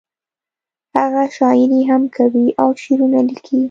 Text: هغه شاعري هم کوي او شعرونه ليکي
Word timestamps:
هغه 0.97 1.23
شاعري 1.37 1.81
هم 1.89 2.03
کوي 2.15 2.47
او 2.61 2.69
شعرونه 2.81 3.19
ليکي 3.27 3.57